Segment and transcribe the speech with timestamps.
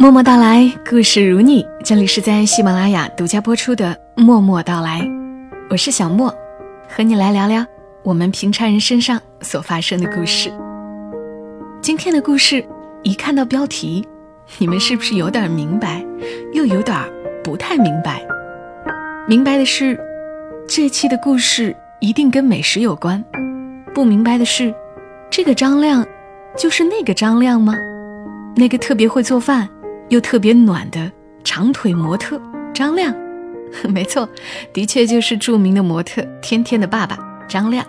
[0.00, 1.66] 默默到来，故事如你。
[1.82, 5.00] 这里是在喜马拉雅独家播出的《默默到来》，
[5.68, 6.32] 我是小莫，
[6.88, 7.66] 和你来聊聊
[8.04, 10.52] 我们平常人身上所发生的故事。
[11.82, 12.64] 今天的故事，
[13.02, 14.06] 一看到标题，
[14.58, 16.00] 你们是不是有点明白，
[16.52, 16.96] 又有点
[17.42, 18.24] 不太明白？
[19.26, 19.98] 明白的是，
[20.68, 23.20] 这期的故事一定跟美食有关；
[23.92, 24.72] 不明白的是，
[25.28, 26.06] 这个张亮
[26.56, 27.74] 就是那个张亮吗？
[28.54, 29.68] 那个特别会做饭。
[30.08, 31.10] 又特别暖的
[31.44, 32.40] 长腿模特
[32.74, 33.14] 张亮，
[33.88, 34.28] 没错，
[34.72, 37.84] 的确就是著名的模特天天的爸爸张亮。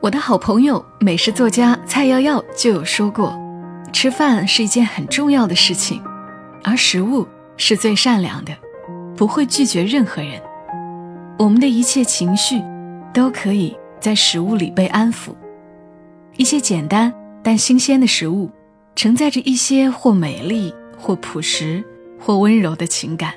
[0.00, 3.38] 我的好朋友美食作家蔡耀耀就有说过，
[3.92, 6.02] 吃饭是一件很重要的事情，
[6.64, 8.56] 而食物是最善良的，
[9.16, 10.40] 不会拒绝任何人。
[11.38, 12.62] 我们的一切情绪
[13.12, 15.30] 都可以在食物里被安抚。
[16.36, 17.12] 一些简单
[17.42, 18.50] 但新鲜的食物，
[18.96, 20.74] 承载着一些或美丽。
[21.00, 21.82] 或朴实，
[22.18, 23.32] 或温柔的情感。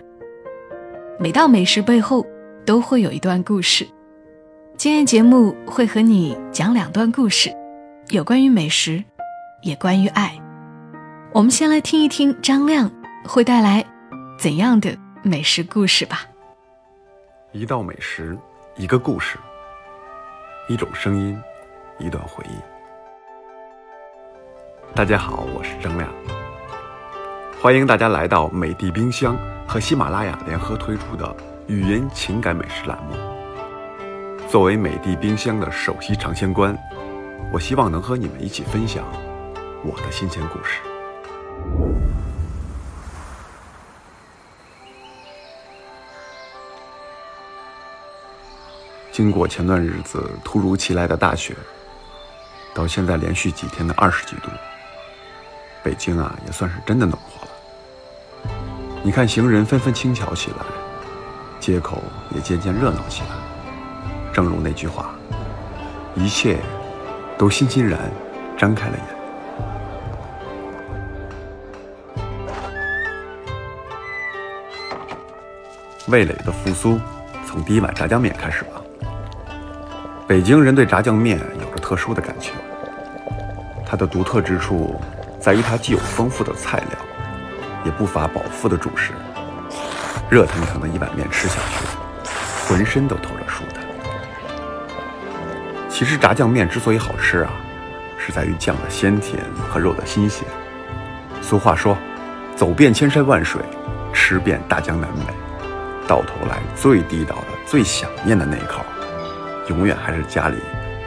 [1.18, 2.26] 每道美食背后
[2.66, 3.88] 都会有一段故事。
[4.76, 7.50] 今天节目会和你讲两段故事，
[8.10, 9.02] 有关于美食，
[9.62, 10.38] 也关于爱。
[11.32, 12.92] 我们先来听一听张亮
[13.24, 13.84] 会带来
[14.38, 16.28] 怎样的美食故事吧。
[17.54, 18.38] 一道美食，
[18.76, 19.38] 一个故事，
[20.68, 21.40] 一种声音，
[21.98, 22.56] 一段回忆。
[24.94, 26.43] 大家好，我是张亮。
[27.64, 31.34] 欢迎大家来到美的冰箱和喜马拉雅联合推出的
[31.68, 33.16] 语音情感美食栏目。
[34.50, 36.78] 作为美的冰箱的首席尝鲜官，
[37.54, 39.06] 我希望能和你们一起分享
[39.82, 40.82] 我的新鲜故事。
[49.10, 51.56] 经过前段日子突如其来的大雪，
[52.74, 54.50] 到现在连续几天的二十几度，
[55.82, 57.53] 北京啊也算是真的暖和了。
[59.06, 60.58] 你看，行人纷纷轻巧起来，
[61.60, 62.02] 街口
[62.34, 63.28] 也渐渐热闹起来。
[64.32, 65.14] 正如那句话，
[66.16, 66.58] 一切
[67.38, 68.00] 都欣欣然
[68.58, 69.04] 张开了眼。
[76.08, 76.98] 味蕾的复苏，
[77.46, 78.82] 从第一碗炸酱面开始吧。
[80.26, 82.54] 北京人对炸酱面有着特殊的感情，
[83.86, 84.96] 它的独特之处
[85.42, 87.03] 在于它既有丰富的菜料。
[87.84, 89.12] 也不乏饱腹的主食，
[90.30, 91.86] 热腾腾的一碗面吃下去，
[92.68, 93.84] 浑身都透着舒坦。
[95.90, 97.52] 其实炸酱面之所以好吃啊，
[98.18, 100.44] 是在于酱的鲜甜和肉的新鲜。
[101.42, 101.98] 俗话说，
[102.56, 103.62] 走遍千山万水，
[104.14, 105.34] 吃遍大江南北，
[106.08, 108.84] 到头来最地道的、最想念的那一口，
[109.68, 110.58] 永远还是家里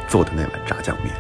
[0.07, 1.15] 做的那碗炸酱面。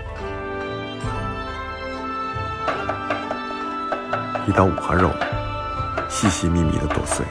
[4.47, 5.11] 一刀五花肉。
[6.19, 7.27] 细细密密的剁碎，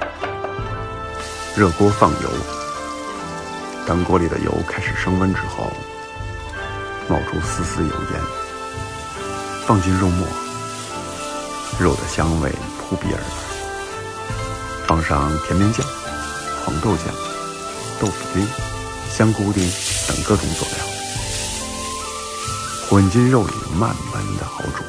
[1.55, 2.29] 热锅放油。
[3.83, 5.71] 当锅里的油开始升温之后，
[7.09, 8.21] 冒出丝丝油烟，
[9.65, 10.27] 放进肉末，
[11.79, 13.25] 肉的香味扑鼻而来。
[14.85, 15.83] 放上甜面酱、
[16.63, 17.07] 黄豆酱、
[17.99, 18.47] 豆腐丁、
[19.09, 19.67] 香菇丁
[20.07, 20.77] 等各种佐料，
[22.87, 24.83] 混进肉里，慢慢的熬煮，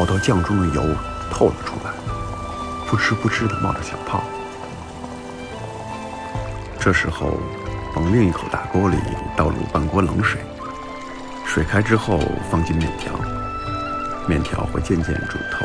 [0.00, 0.84] 熬到酱中的油
[1.30, 1.89] 透了出来。
[2.90, 4.20] 扑哧扑哧的冒着小泡，
[6.80, 7.38] 这时候
[7.94, 8.96] 往另一口大锅里
[9.36, 10.40] 倒入半锅冷水，
[11.46, 12.18] 水开之后
[12.50, 13.12] 放进面条，
[14.26, 15.64] 面条会渐渐煮透，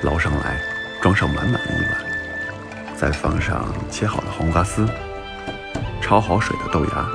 [0.00, 0.58] 捞上来
[1.02, 4.88] 装上满满的一碗，再放上切好的黄瓜丝，
[6.00, 7.06] 焯好水的豆芽，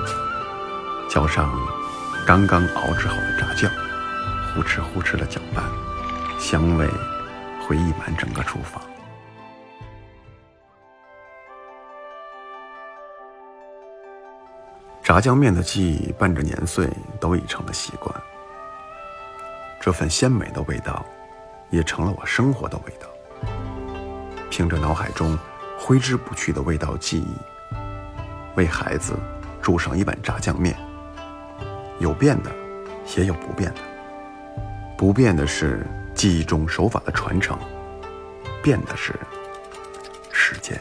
[1.09, 1.51] 浇上
[2.27, 3.71] 刚刚熬制好的炸酱，
[4.53, 5.65] 呼哧呼哧的搅拌，
[6.37, 6.87] 香味。
[7.67, 8.81] 会溢满整个厨房。
[15.01, 18.15] 炸酱面的记忆伴着年岁都已成了习惯，
[19.81, 21.05] 这份鲜美的味道，
[21.69, 23.07] 也成了我生活的味道。
[24.49, 25.37] 凭着脑海中
[25.77, 27.35] 挥之不去的味道记忆，
[28.55, 29.13] 为孩子
[29.61, 30.73] 煮上一碗炸酱面。
[31.99, 32.51] 有变的，
[33.17, 33.81] 也有不变的。
[34.97, 35.85] 不变的是。
[36.23, 37.59] 记忆中手法的传承，
[38.61, 39.13] 变的是
[40.31, 40.79] 时间。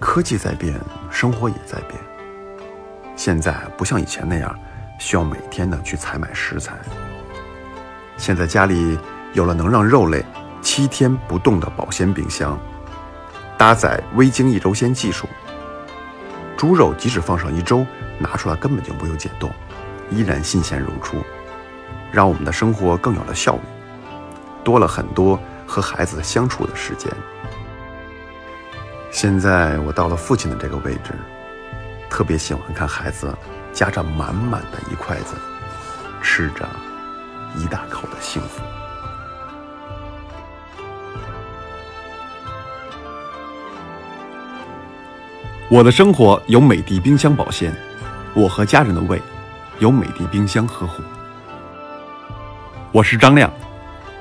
[0.00, 0.74] 科技在变，
[1.10, 2.00] 生活也在变。
[3.14, 4.58] 现在不像以前那样
[4.98, 6.72] 需要每天的去采买食材。
[8.16, 8.98] 现在家里
[9.34, 10.24] 有了能让肉类
[10.62, 12.58] 七天不动的保鲜冰箱，
[13.58, 15.28] 搭载微晶一周鲜技术，
[16.56, 17.84] 猪肉即使放上一周，
[18.18, 19.50] 拿出来根本就不用解冻，
[20.10, 21.18] 依然新鲜如初。
[22.14, 23.60] 让我们的生活更有了效率，
[24.62, 27.12] 多了很多和孩子相处的时间。
[29.10, 31.12] 现在我到了父亲的这个位置，
[32.08, 33.36] 特别喜欢看孩子
[33.72, 35.34] 夹着满满的一筷子，
[36.22, 36.68] 吃着
[37.56, 38.62] 一大口的幸福。
[45.68, 47.74] 我的生活由美的冰箱保鲜，
[48.34, 49.20] 我和家人的胃
[49.80, 51.02] 由美的冰箱呵护。
[52.94, 53.52] 我是张亮，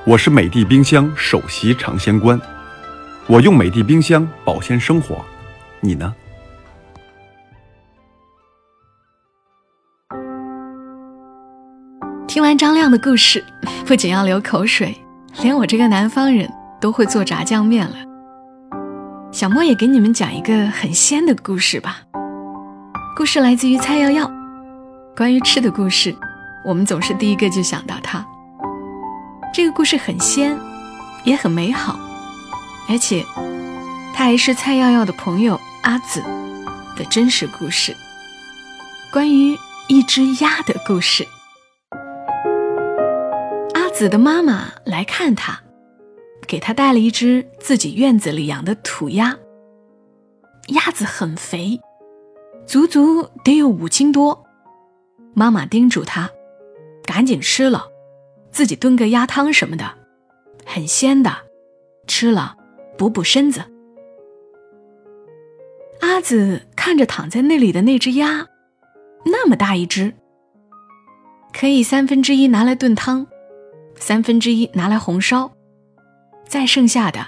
[0.04, 2.42] 我是美的冰箱首席尝鲜官。
[3.28, 5.24] 我用美的冰箱保鲜生活，
[5.80, 6.12] 你呢？
[12.28, 13.46] 听完张亮的故事，
[13.86, 14.98] 不仅要流口水，
[15.44, 17.96] 连我这个南方人都会做炸酱面了。
[19.32, 22.00] 小莫也给你们讲一个很鲜的故事吧。
[23.16, 24.32] 故事来自于蔡瑶瑶，
[25.16, 26.16] 关于吃的故事，
[26.66, 28.26] 我们总是第一个就想到它。
[29.54, 30.60] 这个故事很鲜，
[31.24, 32.00] 也很美好。
[32.90, 33.24] 而且，
[34.12, 36.22] 他还是蔡耀耀的朋友阿紫
[36.98, 37.96] 的真实故事，
[39.12, 39.56] 关于
[39.88, 41.28] 一只鸭的故事。
[43.76, 45.62] 阿紫的妈妈来看他，
[46.48, 49.38] 给他带了一只自己院子里养的土鸭。
[50.70, 51.80] 鸭子很肥，
[52.66, 54.44] 足足得有五斤多。
[55.36, 56.28] 妈妈叮嘱他，
[57.06, 57.86] 赶紧吃了，
[58.54, 59.98] 自己炖个鸭汤什么的，
[60.66, 61.36] 很鲜的，
[62.08, 62.56] 吃了。
[62.96, 63.64] 补补身子。
[66.00, 68.48] 阿紫看着躺在那里的那只鸭，
[69.26, 70.14] 那么大一只，
[71.52, 73.26] 可以三分之一拿来炖汤，
[73.98, 75.52] 三分之一拿来红烧，
[76.48, 77.26] 再剩下的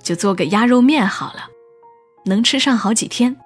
[0.00, 1.48] 就做个鸭肉面好了，
[2.26, 3.36] 能吃上好几天。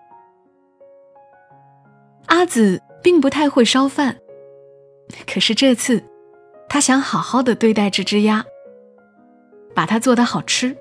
[2.27, 4.19] 阿紫并不太会烧饭，
[5.27, 6.05] 可是这次，
[6.69, 8.45] 他想好好的对待这只鸭，
[9.75, 10.77] 把它做得好吃。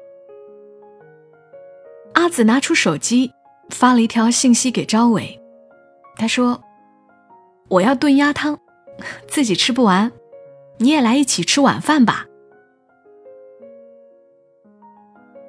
[2.14, 3.32] 阿紫拿出手机，
[3.70, 5.40] 发了一条信息给朝伟。
[6.18, 6.62] 他说
[7.70, 8.60] ：“我要炖鸭汤，
[9.28, 10.12] 自己吃不完，
[10.78, 12.26] 你也来一起吃晚饭吧。”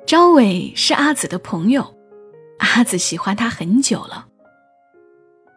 [0.07, 1.95] 朝伟是阿紫的朋友，
[2.59, 4.29] 阿紫喜欢他很久了。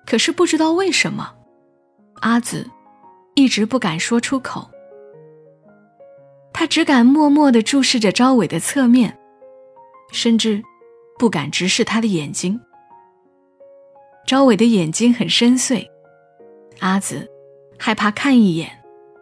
[0.06, 1.36] 可是不知道为什么，
[2.22, 2.68] 阿紫
[3.36, 4.71] 一直不敢说出口。
[6.54, 9.18] 他只敢默默地注视着朝伟的侧面，
[10.12, 10.62] 甚至。
[11.20, 12.60] 不敢直视他的眼睛。
[14.26, 15.88] 朝伟的眼睛很深邃，
[16.80, 17.30] 阿紫
[17.78, 18.72] 害怕看一眼，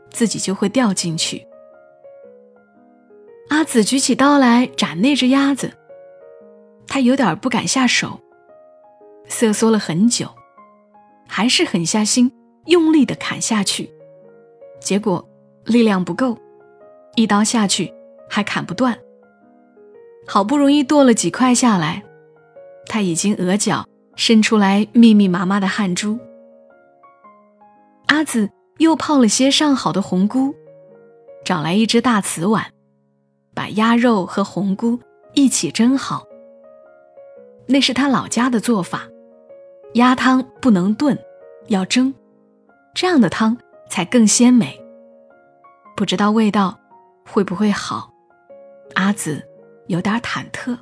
[0.09, 1.45] 自己就会掉进去。
[3.49, 5.73] 阿紫举起刀来斩那只鸭子，
[6.87, 8.17] 他有点不敢下手，
[9.27, 10.33] 瑟缩了很久，
[11.27, 12.31] 还是狠下心，
[12.67, 13.91] 用力的砍下去，
[14.79, 15.27] 结果
[15.65, 16.37] 力量不够，
[17.19, 17.94] 一刀下去
[18.30, 18.98] 还砍不断。
[20.25, 22.01] 好不容易剁了几块下来，
[22.88, 23.86] 他已经额角
[24.16, 26.18] 渗出来密密麻麻的汗珠。
[28.06, 30.56] 阿紫又泡了些上好的红菇，
[31.44, 32.71] 找来一只大瓷碗，
[33.54, 34.98] 把鸭肉和红菇
[35.33, 36.24] 一起蒸好。
[37.68, 39.10] 那是他老家的做法，
[39.95, 41.19] 鸭汤不能炖，
[41.68, 42.13] 要蒸，
[42.94, 43.57] 这样的汤
[43.89, 44.80] 才更鲜美。
[45.98, 46.80] 不知道味道
[47.31, 48.11] 会不会好，
[48.95, 49.45] 阿紫。
[49.89, 50.77] 有点忐忑。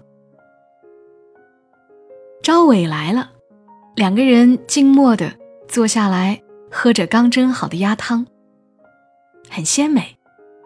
[2.44, 3.32] 朝伟来了，
[3.96, 5.32] 两个人静默的
[5.66, 8.27] 坐下来，喝着刚蒸好的鸭汤，
[9.50, 10.18] 很鲜美。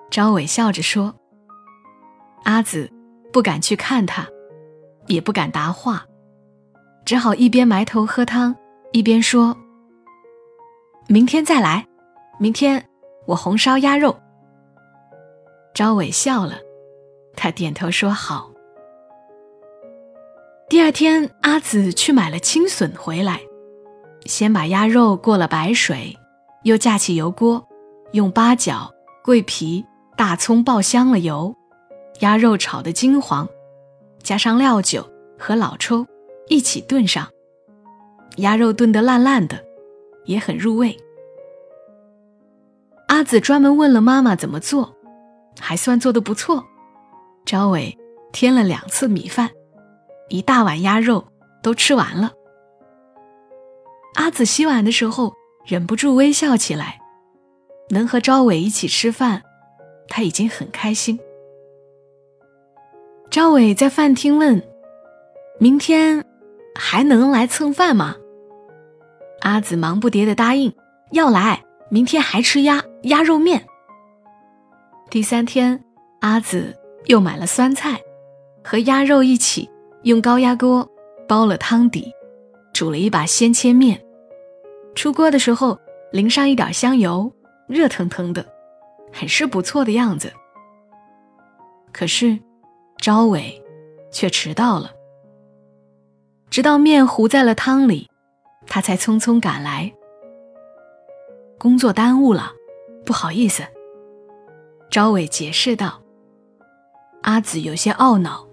[0.10, 1.14] 朝伟笑着说
[2.46, 2.92] ：“阿紫
[3.32, 4.28] 不敢去看他，
[5.06, 6.04] 也不敢答话，
[7.06, 8.56] 只好一边埋头喝汤，
[8.92, 9.56] 一边说
[11.08, 11.88] ：‘明天再来，
[12.40, 12.84] 明天
[13.28, 14.20] 我红烧鸭肉。’”
[15.74, 16.60] 朝伟笑了。
[17.36, 18.52] 他点头说好。
[20.70, 23.42] 第二天，阿紫去买了青笋回来，
[24.26, 26.18] 先把鸭肉过了白水，
[26.64, 27.66] 又架起油锅，
[28.12, 28.90] 用八角、
[29.24, 29.86] 桂皮、
[30.16, 31.56] 大葱爆香了油，
[32.20, 33.48] 鸭肉炒得金黄，
[34.22, 36.06] 加上料酒和老抽
[36.48, 37.28] 一起炖上，
[38.38, 39.62] 鸭肉炖得烂烂的，
[40.26, 40.98] 也很入味。
[43.08, 44.96] 阿紫专门问了妈妈怎么做，
[45.60, 46.66] 还算做得不错。
[47.46, 47.98] 朝伟
[48.32, 49.50] 添了两次米饭，
[50.30, 51.26] 一大碗鸭肉
[51.62, 52.32] 都吃完了。
[54.16, 55.34] 阿紫洗碗的时候
[55.66, 57.00] 忍不住微笑起来，
[57.90, 59.42] 能和朝伟一起吃饭，
[60.08, 61.20] 他已经很开心。
[63.30, 64.62] 朝伟在饭厅问
[65.58, 66.26] ：“明天
[66.76, 68.16] 还能来蹭饭吗？”
[69.42, 70.76] 阿紫忙不迭的答应
[71.12, 73.66] ：“要来，明天还吃鸭鸭肉面。”
[75.12, 75.84] 第三天。
[76.22, 76.74] 阿紫
[77.08, 78.00] 又买了酸菜，
[78.64, 79.70] 和鸭肉一起
[80.04, 80.90] 用高压锅
[81.28, 82.14] 煲了汤底，
[82.74, 84.00] 煮了一把鲜切面。
[84.96, 85.78] 出锅的时候
[86.14, 87.30] 淋上一点香油，
[87.68, 88.46] 热腾腾的，
[89.12, 90.32] 很是不错的样子。
[91.92, 92.40] 可是，
[93.00, 93.62] 朝伟
[94.12, 94.92] 却迟到了。
[96.50, 98.08] 直到面糊在了汤里，
[98.66, 99.92] 他才匆匆赶来。
[101.58, 102.52] 工作耽误了，
[103.04, 103.64] 不好意思。
[104.92, 106.02] 朝伟解释道。
[107.22, 108.46] 阿紫有些懊恼，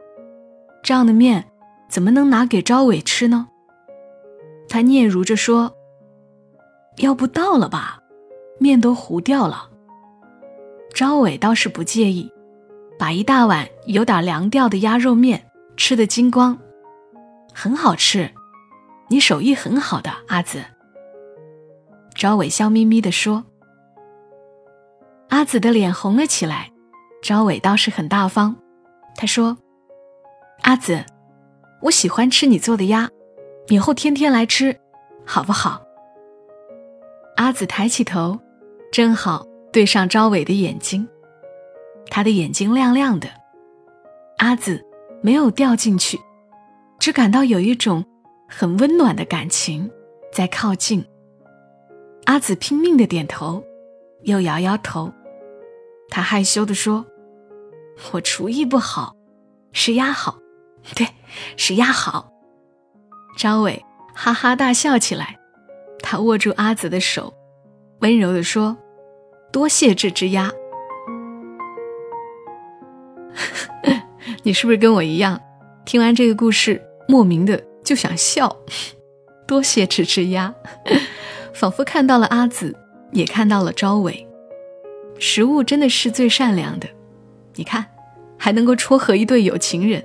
[0.85, 1.45] 这样的面
[1.89, 3.49] 怎么能拿给朝伟吃呢？
[4.69, 5.75] 他嗫嚅着说
[6.99, 8.01] ：“要不倒了吧，
[8.61, 9.69] 面都糊掉了。”
[10.95, 12.31] 朝伟倒是不介意，
[12.97, 16.57] 把一大碗有点凉掉的鸭肉面吃得精光。
[17.53, 18.31] 很好吃，
[19.09, 20.63] 你手艺很好的阿紫。
[22.15, 23.43] 朝伟笑眯眯地说。
[25.29, 26.71] 阿紫的脸红了起来，
[27.23, 28.55] 朝伟倒是很大方，
[29.15, 29.57] 他说
[30.63, 31.05] ：“阿紫，
[31.83, 33.09] 我喜欢吃你做的鸭，
[33.69, 34.75] 以后天天来吃，
[35.27, 35.83] 好不好？”
[37.37, 38.39] 阿紫抬起头，
[38.91, 41.07] 正好对上朝伟的眼睛，
[42.11, 43.29] 他的眼睛亮亮的，
[44.39, 44.83] 阿紫
[45.23, 46.19] 没有掉进去。
[46.99, 48.05] 只感到有一种
[48.49, 49.89] 很温暖的感情
[50.33, 51.05] 在靠近。
[52.25, 53.63] 阿紫拼命的点头，
[54.23, 55.13] 又摇摇头。
[56.11, 57.07] 他害羞的说
[58.13, 59.15] ：“我厨艺不好，
[59.73, 60.39] 是鸭好，
[60.95, 61.07] 对，
[61.57, 62.31] 是鸭好。”
[63.37, 63.85] 张伟
[64.15, 65.39] 哈哈大笑起来。
[66.01, 67.35] 他握住阿紫的手，
[68.01, 68.77] 温柔的说
[69.53, 70.51] ：“多谢这只鸭。”
[74.45, 75.41] 你是不是跟我一样，
[75.85, 76.83] 听完这个故事？
[77.09, 78.57] 莫名的就想笑，
[79.47, 80.55] 多谢这只鸭，
[81.53, 82.77] 仿佛看到了阿紫，
[83.13, 84.28] 也看到了朝伟。
[85.19, 86.89] 食物真的是最善良的，
[87.55, 87.85] 你看，
[88.37, 90.03] 还能够撮合一对有情人。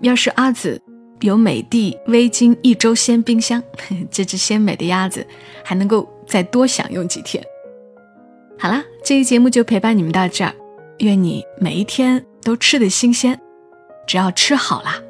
[0.00, 0.80] 要是阿紫
[1.20, 3.62] 有美的微晶一周鲜冰箱，
[4.10, 5.26] 这只鲜美的鸭子
[5.64, 7.42] 还能够再多享用几天。
[8.58, 10.54] 好啦，这一节目就陪伴你们到这儿，
[10.98, 13.40] 愿你每一天都吃的新鲜，
[14.06, 15.00] 只要吃好啦。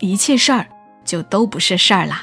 [0.00, 0.66] 一切事儿
[1.04, 2.22] 就都不是事儿啦。